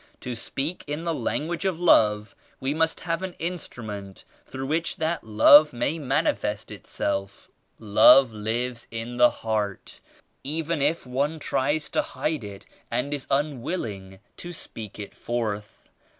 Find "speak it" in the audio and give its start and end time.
14.51-15.15